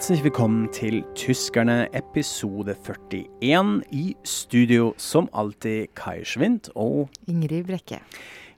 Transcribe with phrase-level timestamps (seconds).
[0.00, 3.82] Herzlich willkommen til Tyskerne episode 41.
[3.92, 7.98] I studio som alltid Kai Schwint og Ingrid Brekke.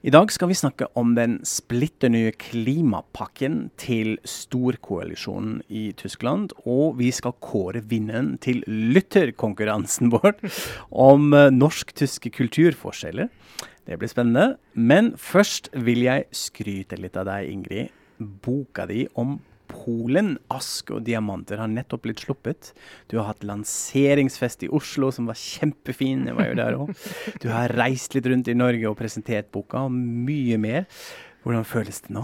[0.07, 6.55] I dag skal vi snakke om den splitter nye klimapakken til storkoalisjonen i Tyskland.
[6.63, 10.39] Og vi skal kåre vinneren til lytterkonkurransen vår
[10.95, 13.27] om eh, norsk-tyske kulturforskjeller.
[13.83, 14.53] Det blir spennende.
[14.79, 17.91] Men først vil jeg skryte litt av deg, Ingrid.
[18.23, 19.41] Boka di om
[19.83, 22.71] Polen, Ask og diamanter har nettopp blitt sluppet.
[23.11, 26.23] Du har hatt lanseringsfest i Oslo som var kjempefin.
[26.29, 26.95] Jeg var jo der òg.
[27.43, 30.87] Du har reist litt rundt i Norge og presentert boka, og mye mer.
[31.43, 32.23] Hvordan føles det nå?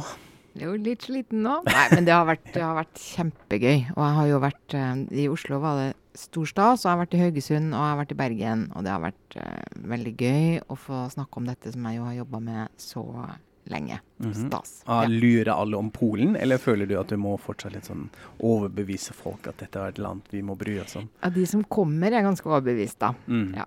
[0.59, 1.59] Jo, litt sliten nå.
[1.67, 3.75] Nei, men det har, vært, det har vært, kjempegøy.
[3.93, 7.03] Og jeg har jo vært uh, I Oslo var det stor stas, og jeg har
[7.03, 8.65] vært i Haugesund og jeg har vært i Bergen.
[8.73, 12.07] Og det har vært uh, veldig gøy å få snakke om dette som jeg jo
[12.07, 13.48] har jobba med så lenge.
[13.69, 14.47] Mm -hmm.
[14.47, 14.83] Stas.
[14.87, 15.05] Ja.
[15.07, 19.47] Lurer alle om Polen, eller føler du at du må fortsatt litt sånn overbevise folk
[19.47, 21.09] at dette er et land vi må bry oss om?
[21.21, 23.13] Ja, De som kommer er ganske overbevist, da.
[23.27, 23.53] Mm.
[23.55, 23.65] Ja.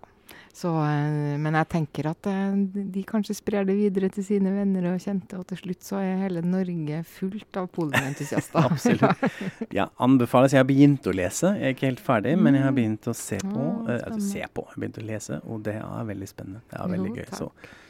[0.52, 2.56] Så, eh, men jeg tenker at eh,
[2.92, 6.20] de kanskje sprer det videre til sine venner og kjente, og til slutt så er
[6.26, 8.66] hele Norge fullt av polenentusiaster.
[8.68, 9.72] Absolutt.
[9.72, 10.52] Ja, anbefales.
[10.52, 11.54] Jeg har begynt å lese.
[11.56, 13.68] Jeg er ikke helt ferdig, men jeg har begynt å se på.
[13.88, 14.66] Ja, altså, se på.
[14.66, 16.60] Jeg har begynt å lese, og det er veldig spennende.
[16.68, 17.30] Det er veldig jo, gøy.
[17.30, 17.40] Takk.
[17.40, 17.80] Så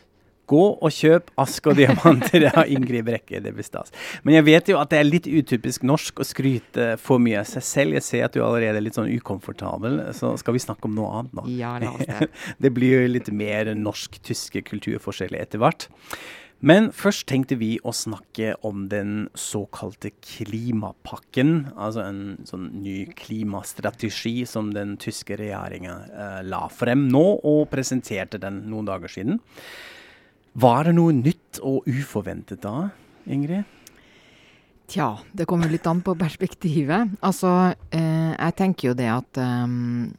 [0.53, 3.41] Gå og kjøp Ask og diamanter av Ingrid Brekke.
[3.45, 3.95] Det blir stas.
[4.27, 7.49] Men jeg vet jo at det er litt utypisk norsk å skryte for mye av
[7.49, 7.97] seg selv.
[7.99, 11.15] Jeg ser at du allerede er litt sånn ukomfortabel, så skal vi snakke om noe
[11.19, 11.49] annet nå?
[11.57, 12.31] Ja, la oss det.
[12.67, 15.89] det blir jo litt mer norsk-tyske kulturforskjeller etter hvert.
[16.63, 21.73] Men først tenkte vi å snakke om den såkalte klimapakken.
[21.75, 28.39] Altså en sånn ny klimastrategi som den tyske regjeringa eh, la frem nå, og presenterte
[28.43, 29.43] den noen dager siden.
[30.53, 32.91] Var det noe nytt og uforventet da,
[33.25, 33.65] Ingrid?
[34.93, 37.15] Tja, det kommer litt an på perspektivet.
[37.25, 40.13] Altså, eh, jeg tenker jo det at um,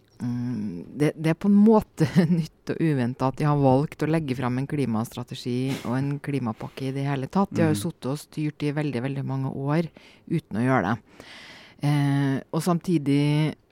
[0.98, 4.38] det, det, er på en måte nytt og uventa at de har valgt å legge
[4.40, 7.54] fram en klimastrategi og en klimapakke i det hele tatt.
[7.54, 7.84] De har jo mm.
[7.84, 9.90] sittet og styrt i veldig, veldig mange år
[10.32, 11.26] uten å gjøre det.
[11.84, 13.24] Eh, og samtidig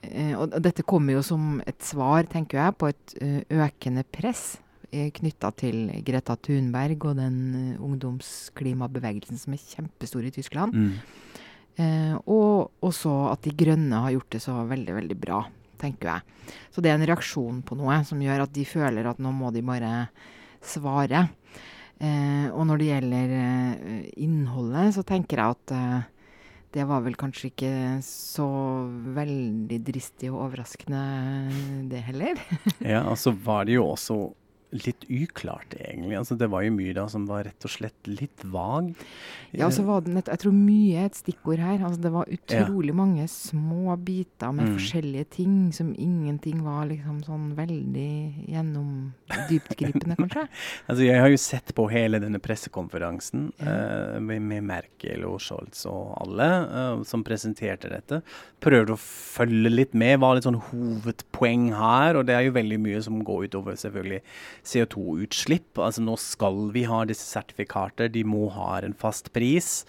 [0.04, 4.58] eh, Og dette kommer jo som et svar, tenker jeg, på et uh, økende press
[4.92, 10.76] knytta til Greta Thunberg og den uh, ungdomsklimabevegelsen som er kjempestor i Tyskland.
[10.76, 11.32] Mm.
[11.80, 15.42] Eh, og også at De grønne har gjort det så veldig, veldig bra,
[15.82, 16.56] tenker jeg.
[16.74, 19.54] Så det er en reaksjon på noe som gjør at de føler at nå må
[19.56, 19.94] de bare
[20.62, 21.28] svare.
[22.02, 26.10] Eh, og når det gjelder eh, innholdet, så tenker jeg at eh,
[26.72, 27.72] det var vel kanskje ikke
[28.06, 28.48] så
[29.16, 31.02] veldig dristig og overraskende,
[31.92, 32.40] det heller.
[32.94, 34.22] ja, altså var det jo også
[34.72, 36.16] litt uklart, egentlig.
[36.16, 38.92] Altså, det var jo mye da som var rett og slett litt vag.
[39.52, 41.82] Ja, altså var det, jeg tror mye er et stikkord her.
[41.82, 42.98] Altså, det var utrolig ja.
[43.02, 44.76] mange små biter med mm.
[44.78, 48.14] forskjellige ting som ingenting var liksom sånn veldig
[48.48, 49.12] gjennom
[49.50, 50.46] dyptgripende, kanskje.
[50.88, 53.76] altså, jeg har jo sett på hele denne pressekonferansen ja.
[53.76, 58.22] uh, med, med, Merkel og Scholz og alle uh, som presenterte dette.
[58.64, 62.80] Prøvde å følge litt med, var litt sånn hovedpoeng her, og det er jo veldig
[62.88, 64.22] mye som går utover selvfølgelig
[64.68, 65.80] CO2-utslipp.
[65.82, 69.82] Altså nå skal vi ha disse sertifikater, de må ha en fast pris.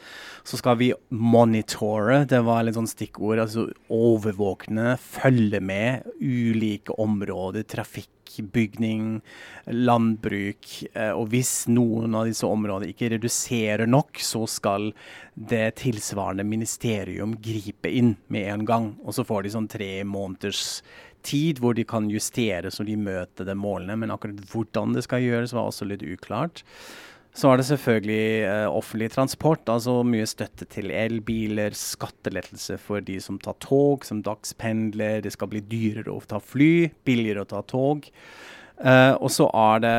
[0.44, 3.42] Så skal vi monitore, det var litt sånn stikkord.
[3.44, 8.10] Altså overvåkne, følge med ulike områder, trafikk
[8.40, 9.20] bygning,
[9.66, 10.68] landbruk.
[10.94, 14.92] Eh, og hvis noen av disse områdene ikke reduserer nok, så skal
[15.34, 18.90] det tilsvarende ministerium gripe inn med en gang.
[19.04, 20.80] Og så får de sånn tre måneders
[21.26, 25.24] tid hvor de kan justere så de møter de målene, men akkurat hvordan det skal
[25.24, 26.62] gjøres, var også litt uklart.
[27.32, 33.16] Så er det selvfølgelig eh, offentlig transport, altså mye støtte til elbiler, skattelettelse for de
[33.24, 35.22] som tar tog, som dagspendler.
[35.24, 38.10] Det skal bli dyrere å ta fly, billigere å ta tog.
[38.84, 39.96] Eh, og så er det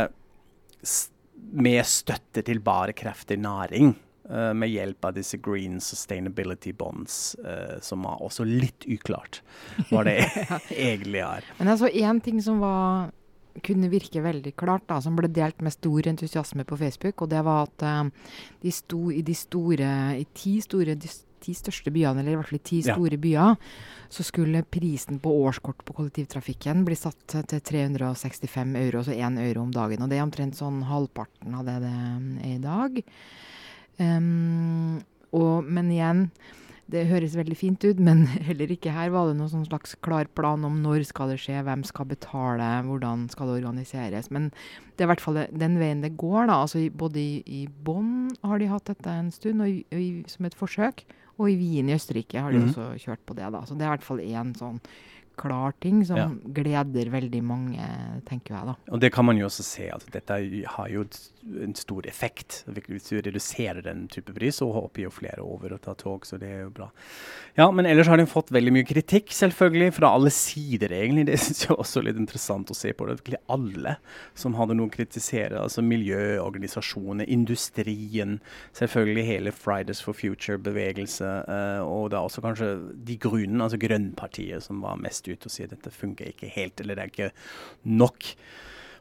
[1.53, 3.95] med støtte til bare krefter næring.
[4.23, 9.41] Uh, med hjelp av disse green sustainability bonds, uh, som er også litt uklart
[9.89, 10.15] hva det
[10.71, 11.49] egentlig er.
[11.57, 13.11] Men altså én ting som var,
[13.67, 17.43] kunne virke veldig klart, da, som ble delt med stor entusiasme på Facebook, og det
[17.43, 18.31] var at uh,
[18.63, 21.11] de sto i de store, i ti store de
[21.43, 23.21] ti største byene, eller i hvert fall i ti store ja.
[23.25, 23.55] byer,
[24.13, 29.65] så skulle prisen på årskort på kollektivtrafikken bli satt til 365 euro, altså 1 euro
[29.65, 30.05] om dagen.
[30.05, 33.03] Og det er omtrent sånn halvparten av det det er i dag.
[33.99, 35.01] Um,
[35.33, 36.27] og, men igjen,
[36.93, 40.27] det høres veldig fint ut, men heller ikke her var det noen sånn slags klar
[40.35, 44.29] plan om når skal det skje, hvem skal betale, hvordan skal det organiseres.
[44.33, 44.51] Men
[44.97, 46.47] det er i hvert fall den veien det går.
[46.51, 50.45] da, altså Både i, i Bonn har de hatt dette en stund, og i, som
[50.49, 51.05] et forsøk.
[51.41, 52.69] Og i Wien i Østerrike har de Mhm.
[52.69, 53.47] også kjørt på det.
[53.51, 53.63] da.
[53.65, 54.77] Så det er i hvert fall én sånn
[55.37, 56.27] klar ting som Ja.
[56.29, 57.79] gleder veldig mange,
[58.25, 58.75] tenker jeg da.
[58.91, 61.05] Og det kan man jo også se at dette har jo
[61.61, 62.63] en stor effekt.
[62.67, 66.39] Hvis du reduserer den type pris, så hopper jo flere over å ta tog, så
[66.39, 66.89] det er jo bra.
[67.57, 71.25] Ja, men ellers har den fått veldig mye kritikk, selvfølgelig, fra alle sider, egentlig.
[71.25, 73.05] Det syns jeg også er litt interessant å se på.
[73.05, 73.97] Det er virkelig alle
[74.35, 75.59] som hadde noe å kritisere.
[75.59, 78.39] Altså miljøorganisasjoner, industrien,
[78.73, 82.71] selvfølgelig hele Fridays for future-bevegelse, eh, og da også kanskje
[83.03, 86.81] De grunnen, altså Grønnpartiet, som var mest ute og si at dette funker ikke helt,
[86.81, 87.31] eller det er ikke
[88.01, 88.29] nok.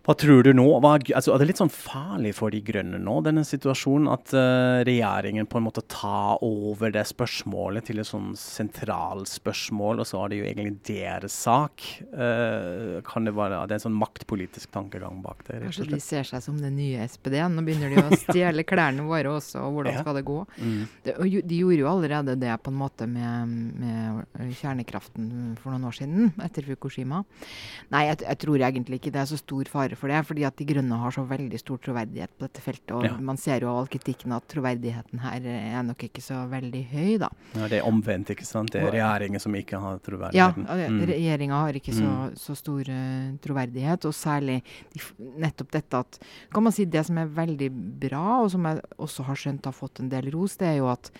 [0.02, 0.64] Hva tror du nå?
[0.82, 4.08] Hva, altså, er det litt sånn farlig for de grønne nå, denne situasjonen?
[4.10, 10.08] At uh, regjeringen på en måte tar over det spørsmålet til et sånn sentralspørsmål, og
[10.08, 11.84] så er det jo egentlig deres sak?
[12.10, 15.60] Uh, kan det være det er en sånn maktpolitisk tankegang bak det?
[15.68, 17.54] Kanskje de ser seg som den nye SPD-en.
[17.58, 20.02] Nå begynner de å stjele klærne våre også, og hvordan Ja.
[20.02, 20.40] skal det gå?
[20.58, 20.82] Mm.
[21.06, 25.30] Det, og de gjorde jo allerede det på en måte med, med kjernekraften
[25.62, 27.22] for noen år siden, etter Fukushima.
[27.94, 30.56] Nei, jeg, jeg tror egentlig ikke det er så stor fare for det, fordi at
[30.56, 32.90] De Grønne har så veldig stor troverdighet på dette feltet.
[32.96, 33.16] Og Ja.
[33.18, 37.18] man ser jo av all kritikken at troverdigheten her er nok ikke så veldig høy,
[37.18, 37.28] da.
[37.54, 38.70] Ja, det er omvendt, ikke sant?
[38.72, 40.00] Det er regjeringen som ikke har Ja,
[40.52, 40.66] troverdigheten.
[40.66, 41.06] mm.
[41.06, 42.34] regjeringa har ikke så, Mm.
[42.36, 44.62] så stor uh, troverdighet, og særlig
[44.94, 45.00] de,
[45.38, 46.18] nettopp dette at
[46.52, 49.72] Kan man si det som er veldig bra, og som jeg også har skjønt har
[49.72, 51.10] fått en del ros, det er jo at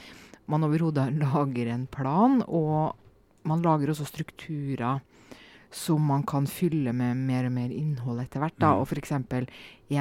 [0.48, 2.94] man overhodet lager en plan, og
[3.44, 5.00] man lager også strukturer
[5.72, 8.58] som man kan fylle med mer og mer innhold etter hvert.
[8.60, 8.74] Da.
[8.74, 8.80] Mm.
[8.82, 9.12] Og f.eks.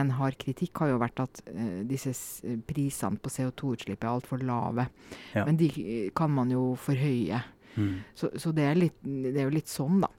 [0.02, 4.44] en hard kritikk har jo vært at uh, disse s- prisene på CO2-utslipp er altfor
[4.44, 4.90] lave.
[5.36, 5.46] Ja.
[5.48, 7.40] Men de eh, kan man jo forhøye.
[7.78, 8.00] Mm.
[8.16, 10.10] Så, så det, er litt, det er jo litt sånn, da.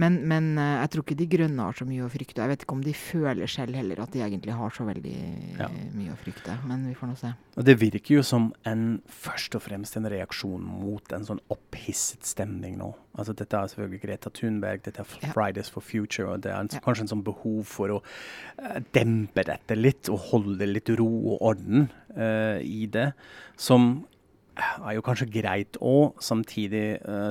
[0.00, 2.42] Men, men eh, jeg tror ikke de grønne har så mye å frykte.
[2.42, 5.14] Jeg vet ikke om de føler selv heller at de egentlig har så veldig
[5.60, 5.68] Ja.
[5.94, 6.56] mye å frykte.
[6.66, 7.30] Men vi får nå se.
[7.54, 12.26] Og det virker jo som en, først og fremst en reaksjon mot en sånn opphisset
[12.26, 12.90] stemning nå.
[13.14, 15.30] Altså Dette er selvfølgelig Greta Thunberg, dette er.
[15.36, 16.80] Fridays for Future, og det er en, Ja.
[16.82, 21.38] kanskje en sånn behov for å uh, dempe dette litt og holde litt ro og
[21.54, 21.86] orden
[22.18, 23.12] uh, i det,
[23.56, 24.04] som
[24.56, 26.20] er jo kanskje greit òg.
[26.22, 27.30] Samtidig uh,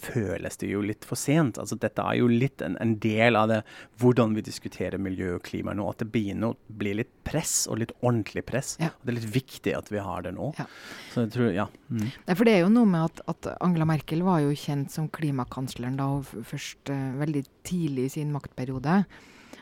[0.00, 1.58] føles det jo litt for sent.
[1.60, 3.60] Altså Dette er jo litt en, en del av det
[4.00, 5.86] hvordan vi diskuterer miljø og klima nå.
[5.90, 8.76] At det begynner å bli litt press, og litt ordentlig press.
[8.80, 8.92] Ja.
[8.94, 10.52] Og det er litt viktig at vi har det nå.
[10.58, 10.68] Ja.
[11.12, 11.66] Så jeg tror, ja.
[11.90, 12.06] Mm.
[12.06, 15.10] Nei, for det er jo noe med at, at Angela Merkel var jo kjent som
[15.12, 19.02] klimakansleren da hun først uh, veldig tidlig i sin maktperiode.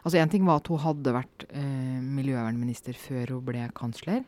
[0.05, 4.23] Altså Én ting var at hun hadde vært eh, miljøvernminister før hun ble kansler.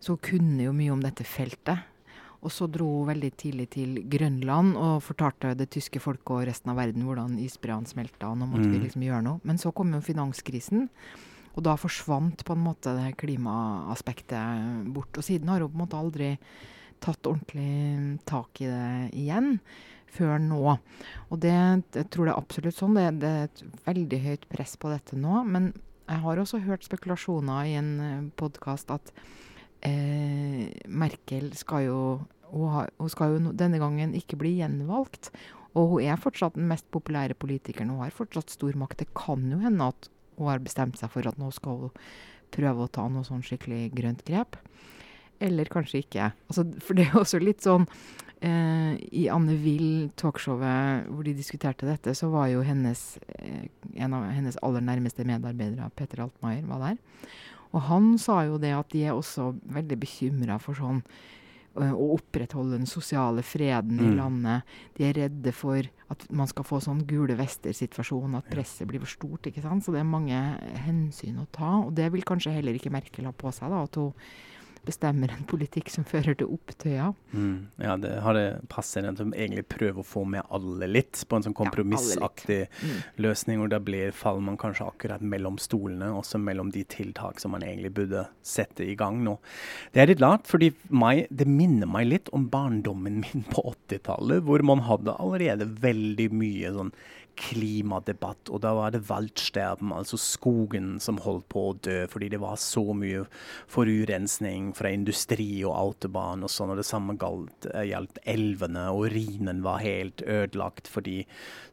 [0.00, 1.78] Så hun kunne jo mye om dette feltet.
[2.38, 6.70] Og så dro hun veldig tidlig til Grønland og fortalte det tyske folket og resten
[6.70, 8.84] av verden hvordan isbreene smelta, og nå måtte vi Mm.
[8.84, 9.40] liksom gjøre noe.
[9.42, 10.88] Men så kom jo finanskrisen,
[11.56, 15.16] og da forsvant på en måte det klimaaspektet bort.
[15.18, 16.38] Og siden har hun på en måte aldri
[17.00, 19.60] tatt ordentlig tak i det igjen
[20.06, 20.78] før nå.
[21.30, 21.52] Og det
[21.94, 22.94] jeg tror det er absolutt sånn.
[22.94, 25.42] Det, det er et veldig høyt press på dette nå.
[25.44, 25.72] Men
[26.08, 29.12] jeg har også hørt spekulasjoner i en podkast at
[29.86, 32.00] eh, Merkel skal jo
[32.48, 35.30] hun, har, hun skal jo denne gangen ikke bli gjenvalgt.
[35.76, 37.92] Og hun er fortsatt den mest populære politikeren.
[37.92, 39.02] Hun har fortsatt stor makt.
[39.02, 40.08] Det kan jo hende at
[40.38, 42.06] hun har bestemt seg for at nå skal hun
[42.54, 44.56] prøve å ta noe sånn skikkelig grønt grep.
[45.44, 46.30] Eller kanskje ikke.
[46.48, 47.84] Altså, for det er også litt sånn
[48.40, 53.04] eh, I Anne Will, talkshowet hvor de diskuterte dette, så var jo hennes
[53.36, 53.68] eh,
[54.00, 57.28] en av hennes aller nærmeste medarbeidere, Peter Altmaier, var der.
[57.72, 61.02] Og han sa jo det at de er også veldig bekymra for sånn
[61.78, 64.16] å opprettholde den sosiale freden i Mm.
[64.16, 64.62] landet.
[64.96, 65.78] De er redde for
[66.10, 69.42] at man skal få sånn gule vester-situasjon, at presset blir for stort.
[69.46, 69.84] ikke sant?
[69.84, 71.84] Så det er mange hensyn å ta.
[71.86, 74.12] Og det vil kanskje heller ikke Merkel ha på seg, da, at hun
[74.88, 77.12] bestemmer en politikk som fører til opptøyer.
[77.32, 77.68] Mm.
[77.84, 81.38] Ja, det har det passet en som egentlig prøver å få med alle litt, på
[81.38, 83.02] en sånn kompromissaktig Mm.
[83.24, 87.52] løsning, hvor da blir, faller man kanskje akkurat mellom stolene, også mellom de tiltak som
[87.54, 89.38] man egentlig burde sette i gang nå.
[89.92, 94.42] Det er litt rart, fordi meg, det minner meg litt om barndommen min på 80-tallet,
[94.46, 96.92] hvor man hadde allerede veldig mye sånn
[97.38, 102.40] klimadebatt, og da var det waldsterben, altså skogen som holdt på å dø, fordi det
[102.42, 103.24] var så mye
[103.70, 109.08] forurensning fra industri og autobahn og sånn, og det samme galt, eh, gjaldt elvene, og
[109.14, 111.20] Rhinen var helt ødelagt fordi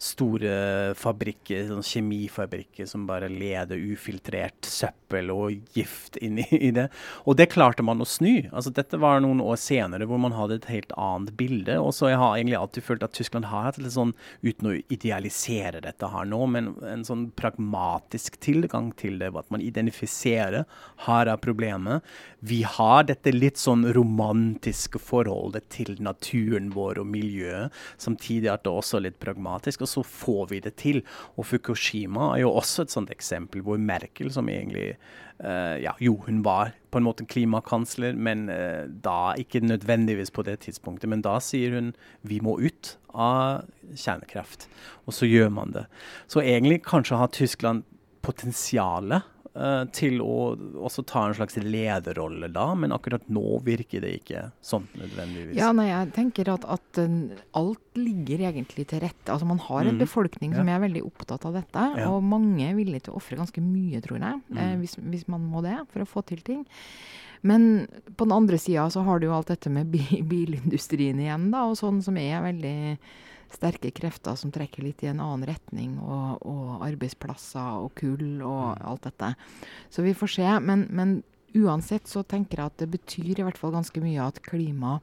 [0.01, 6.88] store fabrikker, sånn kjemifabrikker som bare leder ufiltrert søppel og gift inn i det.
[7.25, 8.45] Og det klarte man å snu.
[8.51, 11.77] Altså Dette var noen år senere hvor man hadde et helt annet bilde.
[11.81, 14.13] Og så jeg har egentlig alltid følt at Tyskland har hatt litt sånn,
[14.45, 19.32] uten å idealisere håndtere dette her nå, men en sånn pragmatisk tilgang til det.
[19.36, 20.66] At man identifiserer
[21.06, 22.04] her er problemet.
[22.40, 27.72] Vi har dette litt sånn romantiske forholdet til naturen vår og miljøet.
[27.98, 31.04] Samtidig at det også er litt pragmatisk, og så får vi det til.
[31.38, 34.96] Og Fukushima er jo også et sånt eksempel hvor Merkel, som egentlig
[35.39, 40.62] ja, jo, hun var på en måte klimakansler, men uh, da ikke nødvendigvis på det
[40.63, 41.10] tidspunktet.
[41.12, 41.89] Men da sier hun
[42.24, 44.70] vi må ut av kjernekraft.
[45.04, 45.86] Og så gjør man det.
[46.32, 47.84] Så egentlig kanskje har Tyskland
[48.25, 49.27] potensialet
[49.96, 50.34] til å
[50.84, 55.56] også ta en slags lederrolle da, men akkurat nå virker det ikke sånn nødvendigvis.
[55.56, 57.00] Ja, nei, jeg tenker at, at
[57.56, 59.32] alt ligger egentlig til rette.
[59.32, 60.02] Altså Man har en mm.
[60.04, 62.10] befolkning som er veldig opptatt av dette, ja.
[62.12, 64.60] og mange er villige til å ofre ganske mye, tror jeg, mm.
[64.60, 66.66] eh, hvis, hvis, man må det, for å få til ting.
[67.46, 67.86] Men
[68.18, 69.94] på den andre sida så har du jo alt dette med
[70.32, 72.78] bilindustrien igjen, da, og sånn som er veldig
[73.56, 78.76] sterke krefter som trekker litt i en annen retning, og, og arbeidsplasser og kull og
[78.76, 78.84] mm.
[78.92, 79.32] alt dette.
[79.90, 80.52] Så vi får se.
[80.66, 81.22] Men, men,
[81.56, 84.98] uansett så tenker jeg at det betyr i hvert fall ganske mye at klima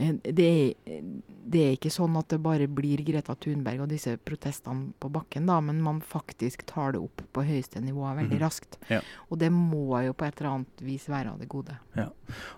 [0.00, 1.02] eh, det er,
[1.44, 5.44] det er, ikke sånn at det bare blir Greta Thunberg og disse protestene på bakken,
[5.50, 8.40] da, men man faktisk tar det opp på høyeste nivå veldig mhm.
[8.40, 8.80] raskt.
[8.88, 9.02] Ja.
[9.28, 11.76] Og det må jo på et eller annet vis være av det gode.
[11.98, 12.08] Ja.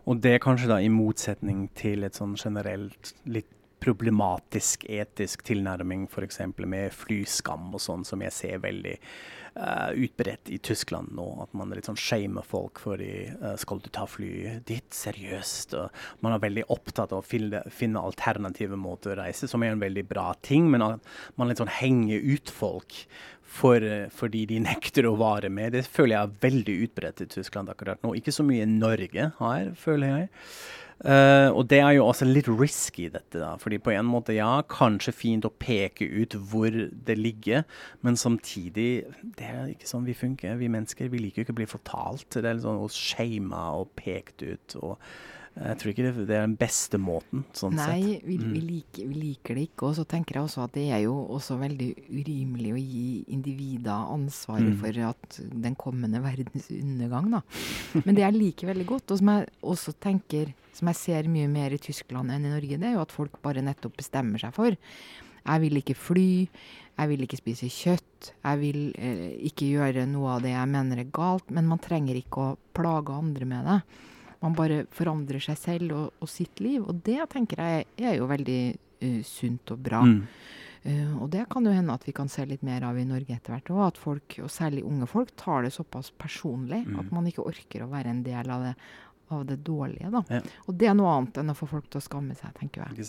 [0.06, 6.06] Og det er kanskje da i motsetning til et sånn generelt litt problematisk etisk tilnærming,
[6.10, 6.40] f.eks.
[6.58, 8.94] med flyskam og sånn, som jeg ser veldig
[9.58, 11.26] uh, utbredt i Tyskland nå.
[11.44, 14.90] At man litt sånn shamer folk for de, uh, skal du ta flyet ditt?
[14.98, 15.74] seriøst?
[15.78, 19.74] Og man er veldig opptatt av å finne, finne, alternative måter å reise, som er
[19.74, 20.70] en veldig bra ting.
[20.72, 23.02] Men at man litt sånn henger ut folk
[23.48, 25.72] for, fordi de nekter å vare med.
[25.76, 28.14] Det føler jeg er veldig utbredt i Tyskland akkurat nå.
[28.18, 30.30] Ikke så mye i Norge her, føler jeg.
[30.98, 33.38] Uh, og det er jo også litt risky, dette.
[33.38, 37.62] da, fordi på en måte, ja, kanskje fint å peke ut hvor det ligger,
[38.02, 39.06] men samtidig
[39.38, 40.58] Det er ikke sånn vi funker.
[40.58, 42.28] Vi mennesker vi liker jo ikke å bli fortalt.
[42.34, 44.78] Det er litt sånn å shame og pekt ut.
[44.82, 44.98] og
[45.58, 48.48] jeg tror ikke det, det er den beste måten, sånn Nei, vi, mm.
[48.54, 49.88] vi, liker, vi, liker det ikke.
[49.90, 54.12] Og så tenker jeg også at det er jo også veldig urimelig å gi individer
[54.14, 54.78] ansvaret mm.
[54.82, 57.42] for at den kommende verdens undergang, da.
[58.04, 61.48] Men det jeg liker veldig godt, og som jeg også tenker, som jeg ser mye
[61.50, 64.54] mer i Tyskland enn i Norge, det er jo at folk bare nettopp bestemmer seg
[64.54, 64.76] for
[65.48, 66.28] jeg vil ikke fly,
[66.98, 71.02] jeg vil ikke spise kjøtt, jeg vil eh, ikke gjøre noe av det jeg mener
[71.02, 73.78] er galt, men man trenger ikke å plage andre med det.
[74.44, 76.84] Man bare forandrer seg selv og, og sitt liv.
[76.84, 80.04] Og det tenker jeg er jo veldig uh, sunt og bra.
[80.06, 80.22] Mm.
[80.86, 83.34] Uh, og det kan jo hende at vi kan se litt mer av i Norge
[83.34, 83.82] etter hvert òg.
[83.88, 87.02] At folk, og særlig unge folk, tar det såpass personlig mm.
[87.02, 88.74] at man ikke orker å være en del av det,
[89.34, 90.10] av det dårlige.
[90.12, 90.22] Da.
[90.30, 90.40] Ja.
[90.66, 93.08] Og det er noe annet enn å få folk til å skamme seg, tenker jeg.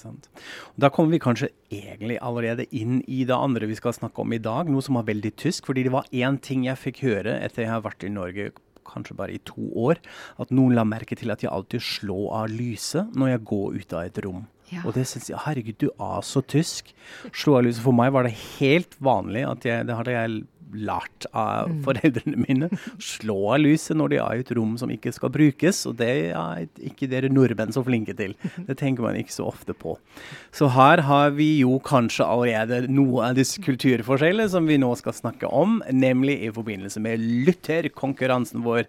[0.79, 4.41] Da kommer vi kanskje egentlig allerede inn i det andre vi skal snakke om i
[4.43, 5.69] dag, noe som var veldig tysk.
[5.69, 8.50] fordi det var én ting jeg fikk høre etter jeg har vært i Norge
[8.89, 10.00] kanskje bare i to år,
[10.41, 13.98] at noen la merke til at jeg alltid slår av lyset når jeg går ut
[13.98, 14.48] av et rom.
[14.69, 14.84] Ja.
[14.86, 16.91] Og det syns jeg Herregud, du er så tysk.
[17.34, 17.81] Slå av lyset.
[17.81, 21.79] For meg var det helt vanlig at jeg, det hadde jeg lært av mm.
[21.85, 22.69] foreldrene mine.
[23.01, 26.11] Slå av lyset når de er i et rom som ikke skal brukes, og det
[26.38, 28.35] er ikke dere nordmenn så flinke til.
[28.67, 29.95] Det tenker man ikke så ofte på.
[30.55, 35.17] Så her har vi jo kanskje allerede noe av disse kulturforskjellene som vi nå skal
[35.17, 38.88] snakke om, nemlig i forbindelse med lytterkonkurransen vår.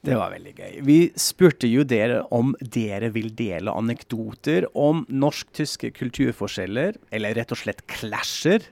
[0.00, 0.76] Det var veldig gøy.
[0.88, 7.60] Vi spurte jo dere om dere vil dele anekdoter om norsk-tyske kulturforskjeller, eller rett og
[7.60, 8.64] slett klasjer,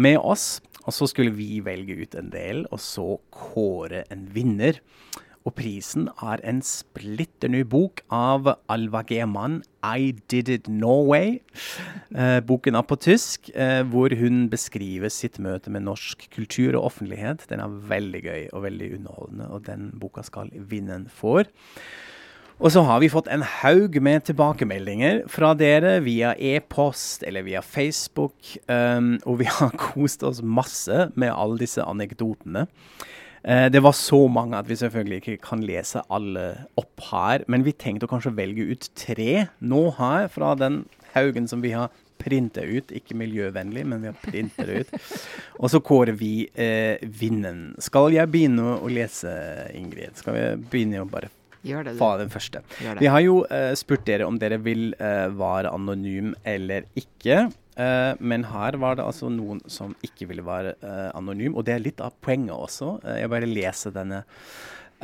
[0.00, 0.60] med oss.
[0.86, 4.80] Og så skulle vi velge ut en del, og så kåre en vinner.
[5.48, 11.40] Og prisen er en splitter ny bok av Alva Geman, 'I Did It Norway'.
[12.14, 16.92] Eh, boken er på tysk, eh, hvor hun beskriver sitt møte med norsk kultur og
[16.92, 17.48] offentlighet.
[17.48, 21.44] Den er veldig gøy og veldig underholdende, og den boka skal vinneren få.
[22.60, 27.62] Og så har vi fått en haug med tilbakemeldinger fra dere via e-post eller via
[27.64, 28.36] Facebook.
[28.68, 32.66] Um, og vi har kost oss masse med alle disse anekdotene.
[33.40, 36.44] Uh, det var så mange at vi selvfølgelig ikke kan lese alle
[36.76, 37.46] opp her.
[37.48, 40.82] Men vi tenkte å kanskje velge ut tre nå her fra den
[41.16, 41.88] haugen som vi har
[42.20, 42.92] printet ut.
[42.92, 45.12] Ikke miljøvennlig, men vi har printet det ut.
[45.64, 47.70] Og så kårer vi uh, vinneren.
[47.80, 49.32] Skal jeg begynne å lese,
[49.72, 50.20] Ingrid?
[50.20, 51.32] Skal vi begynne å bare
[51.66, 52.04] Gjør det, du.
[52.20, 52.62] den første.
[53.00, 57.50] Vi har jo uh, spurt dere om dere vil uh, være anonym eller ikke.
[57.76, 60.74] Uh, men her var det altså noen som ikke ville være
[61.16, 62.96] anonym, og det er litt av poenget også.
[63.16, 64.24] jeg bare leser denne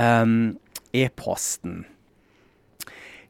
[0.00, 0.56] um,
[0.96, 1.84] e-posten.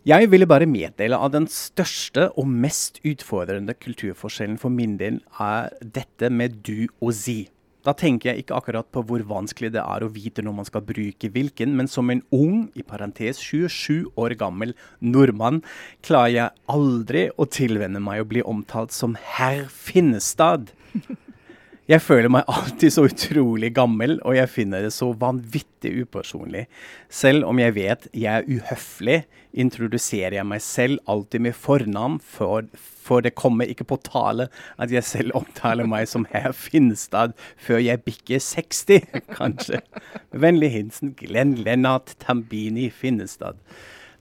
[0.06, 5.72] Jeg ville bare meddele at den største og mest utfordrende kulturforskjellen for min del er
[5.82, 7.48] dette med du og zi.
[7.86, 10.82] Da tenker jeg ikke akkurat på hvor vanskelig det er å vite når man skal
[10.86, 15.62] bruke hvilken, men som en ung, i parentes 27 år gammel nordmann,
[16.06, 20.74] klarer jeg aldri å tilvenne meg å bli omtalt som herr Finnestad.
[21.86, 26.64] Jeg føler meg alltid så utrolig gammel, og jeg finner det så vanvittig upersonlig.
[27.06, 29.20] Selv om jeg vet jeg er uhøflig,
[29.54, 34.48] introduserer jeg meg selv alltid med fornavn, for, for det kommer ikke på tale
[34.82, 39.06] at jeg selv omtaler meg som herr Finstad før jeg bikker 60,
[39.38, 39.78] kanskje.
[40.34, 43.62] Vennlig hilsen Glenn Lennart Tambini Finnestad.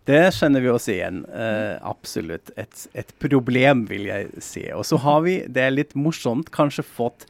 [0.05, 1.23] Det kjenner vi oss igjen.
[1.25, 2.51] Uh, absolutt.
[2.61, 4.67] Et, et, problem, vil jeg si.
[4.75, 7.25] Og så har vi, det er litt morsomt, kanskje fått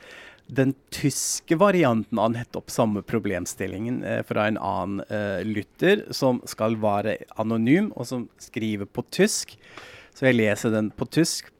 [0.46, 6.75] den tyske varianten av nettopp samme problemstillingen uh, fra en annen uh, lytter, som skal
[6.84, 9.55] være anonym, og som skriver på tysk.
[10.15, 11.54] Så jeg leser den på tysk.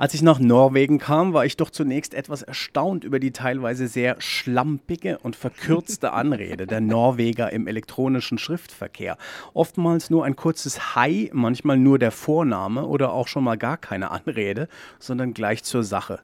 [0.00, 4.16] Als ich nach Norwegen kam, war ich doch zunächst etwas erstaunt über die teilweise sehr
[4.18, 9.18] schlampige und verkürzte Anrede der Norweger im elektronischen Schriftverkehr.
[9.52, 14.10] Oftmals nur ein kurzes Hi, manchmal nur der Vorname oder auch schon mal gar keine
[14.10, 16.20] Anrede, sondern gleich zur Sache.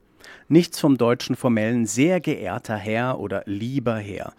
[0.49, 4.33] Nichts vom deutschen formellen sehr geehrter Herr oder lieber Herr.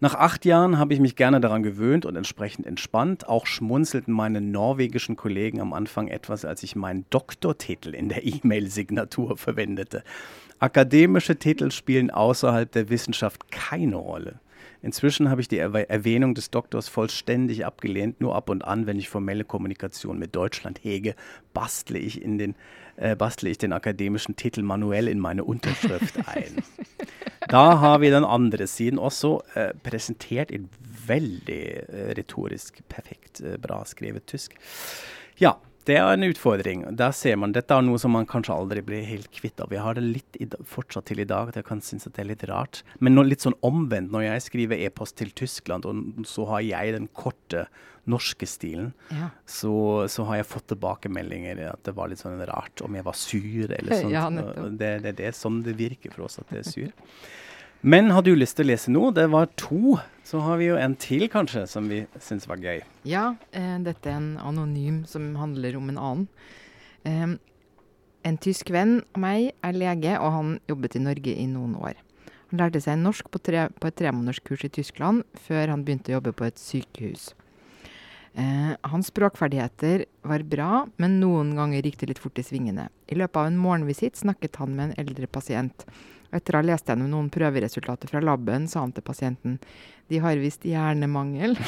[0.00, 3.28] Nach acht Jahren habe ich mich gerne daran gewöhnt und entsprechend entspannt.
[3.28, 9.36] Auch schmunzelten meine norwegischen Kollegen am Anfang etwas, als ich meinen Doktortitel in der E-Mail-Signatur
[9.36, 10.04] verwendete.
[10.60, 14.38] Akademische Titel spielen außerhalb der Wissenschaft keine Rolle.
[14.80, 18.20] Inzwischen habe ich die Erwähnung des Doktors vollständig abgelehnt.
[18.20, 21.14] Nur ab und an, wenn ich formelle Kommunikation mit Deutschland hege,
[21.52, 22.54] bastle ich, in den,
[22.96, 26.62] äh, bastle ich den akademischen Titel manuell in meine Unterschrift ein.
[27.48, 30.60] da har vi den andre siden også, eh, presentert i
[31.08, 34.54] veldig eh, retorisk perfekt, eh, bra skrevet tysk.
[35.38, 36.84] Ja, det er en utfordring.
[37.00, 39.72] Der ser man, Dette er noe som man kanskje aldri blir helt kvitt av.
[39.72, 42.24] Jeg har det litt i, fortsatt til i dag, at jeg kan synes at det
[42.24, 42.82] er litt rart.
[43.00, 46.98] Men nå, litt sånn omvendt, når jeg skriver e-post til Tyskland, og så har jeg
[46.98, 47.66] den korte
[48.08, 49.30] norske stilen, ja.
[49.44, 49.74] så,
[50.08, 53.66] så, har jeg fått tilbakemeldinger at det var litt sånn rart om jeg var sur
[53.68, 54.14] eller sånt.
[54.14, 56.88] Ja, det, det, det er sånn det virker for oss at det er sur.
[57.80, 59.12] Men har du lyst til å lese noe?
[59.14, 59.98] Det var to.
[60.26, 62.82] Så har vi jo en til, kanskje, som vi syns var gøy.
[63.06, 66.26] Ja, eh, dette er en anonym som handler om en annen.
[67.04, 67.38] Eh,
[68.26, 71.94] en tysk venn av meg er lege, og han jobbet i Norge i noen år.
[72.50, 76.18] Han lærte seg norsk på, tre, på et tremånederskurs i Tyskland før han begynte å
[76.18, 77.30] jobbe på et sykehus.
[78.34, 82.88] Eh, hans språkferdigheter var bra, men noen ganger gikk det litt fort i svingene.
[83.06, 85.86] I løpet av en morgenvisitt snakket han med en eldre pasient.
[86.34, 89.58] Etter å ha lest gjennom noen prøveresultater fra laben, sa han til pasienten
[90.08, 91.56] de har visst hjernemangel.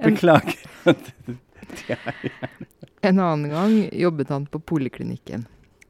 [0.00, 0.56] Beklager.
[3.08, 5.46] en annen gang jobbet han på poliklinikken.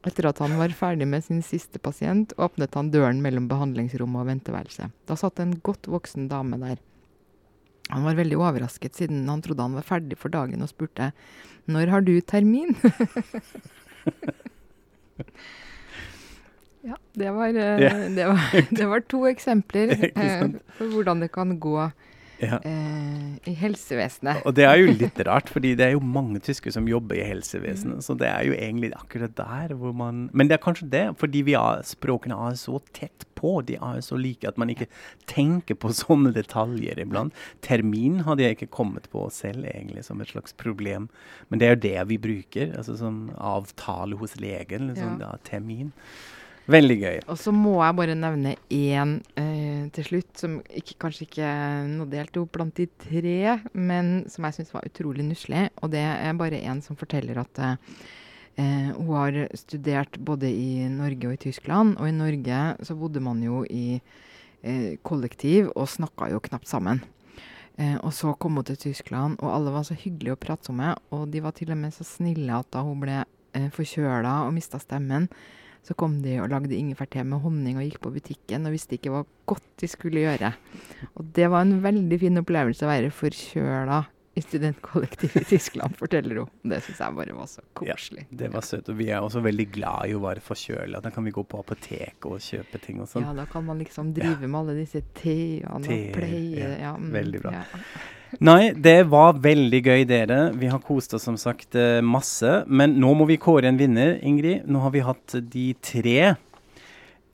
[0.07, 4.29] Etter at han var ferdig med sin siste pasient, åpnet han døren mellom behandlingsrommet og
[4.31, 4.91] venteværelset.
[5.07, 6.79] Da satt en godt voksen dame der.
[7.91, 11.11] Han var veldig overrasket, siden han trodde han var ferdig for dagen, og spurte
[11.71, 12.75] når har du termin?
[16.81, 19.91] Ja, det var, uh, det, var, det var, to eksempler
[20.77, 21.91] på hvordan det kan gå
[22.41, 22.59] ja.
[22.65, 24.41] eh, i helsevesenet.
[24.45, 27.27] Og det er jo litt rart, fordi det er jo mange tyskere som jobber i
[27.27, 28.01] helsevesenet.
[28.01, 28.05] Mm.
[28.05, 31.43] Så det er jo egentlig akkurat der hvor man Men det er kanskje det, fordi
[31.47, 33.59] vi er, språkene er så tett på.
[33.65, 34.89] De er så like at man ikke
[35.29, 37.37] tenker på sånne detaljer iblant.
[37.65, 41.09] Termin hadde jeg ikke kommet på selv egentlig som et slags problem.
[41.49, 42.75] Men det er jo det vi bruker.
[42.77, 44.87] altså Som avtale hos legen.
[44.91, 45.31] liksom, ja.
[45.31, 45.91] da, termin.
[46.71, 47.17] Veldig gøy.
[47.31, 51.51] Og så må jeg bare nevne én eh, til slutt, som ikke, kanskje ikke
[51.89, 55.67] nådde helt opp blant de tre, men som jeg syns var utrolig nusselig.
[55.81, 61.27] Og det er bare en som forteller at eh, hun har studert både i Norge
[61.29, 61.97] og i Tyskland.
[61.99, 67.03] Og i Norge så bodde man jo i eh, kollektiv og snakka jo knapt sammen.
[67.81, 70.93] Eh, og så kom hun til Tyskland, og alle var så hyggelige og pratsomme.
[71.15, 73.23] Og de var til og med så snille at da hun ble
[73.57, 75.29] eh, forkjøla og mista stemmen,
[75.81, 79.13] så kom de og lagde ingefærte med honning og gikk på butikken og visste ikke
[79.13, 80.53] hva godt de skulle gjøre.
[81.17, 86.43] Og det var en veldig fin opplevelse å være forkjøla i studentkollektivet i Tyskland, forteller
[86.43, 86.51] hun.
[86.63, 88.23] Det syns jeg bare var så koselig.
[88.29, 88.87] Ja, det var søtt.
[88.93, 91.01] Og vi er også veldig glad i å være forkjøla.
[91.03, 93.27] Da kan vi gå på apoteket og kjøpe ting og sånn.
[93.27, 94.47] Ja, da kan man liksom drive ja.
[94.47, 96.61] med alle disse teene og pleie.
[96.61, 97.65] Ja, ja, mm, veldig bra.
[98.39, 100.39] Nei, det var veldig gøy, dere.
[100.55, 102.61] Vi har kost oss som sagt eh, masse.
[102.67, 104.69] Men nå må vi kåre en vinner, Ingrid.
[104.71, 106.15] Nå har vi hatt de tre.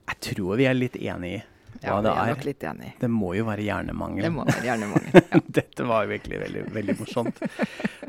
[0.08, 1.44] Jeg tror vi er litt enige
[1.84, 2.94] Ja, det er nok litt enig.
[3.02, 4.26] Det må jo være hjernemangel.
[4.26, 5.14] Det må være hjernemangel.
[5.28, 5.40] Ja.
[5.58, 7.40] Dette var virkelig veldig, veldig morsomt.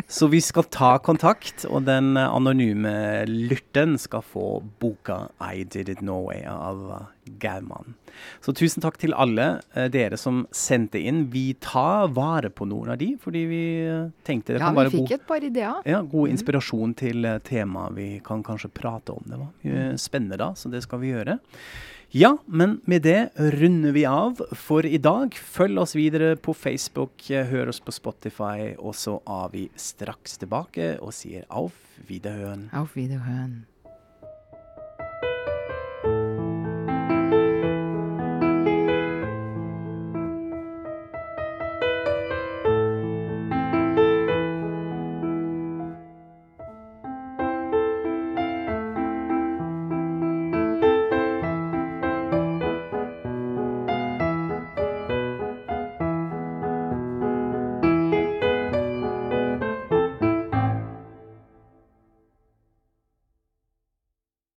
[0.08, 2.92] Så vi skal ta kontakt, og den anonyme
[3.28, 7.08] lytteren skal få boka 'I Did It Norway' av
[7.42, 7.94] Gauman.
[8.40, 11.26] Så tusen takk til alle eh, dere som sendte inn.
[11.32, 14.94] Vi tar vare på noen av de, fordi vi eh, tenkte det ja, kan være
[14.94, 15.82] god, et par ideer.
[15.88, 19.28] ja, god inspirasjon til eh, temaet vi kan kanskje prate om.
[19.28, 21.38] Det var mye spennende da, så det skal vi gjøre.
[22.10, 25.34] Ja, men med det runder vi av for i dag.
[25.36, 30.94] Følg oss videre på Facebook, hør oss på Spotify, og så er vi straks tilbake
[31.04, 31.76] og sier auf
[32.08, 32.70] Wiederhøen.
[32.72, 33.66] Auf Wiederhören.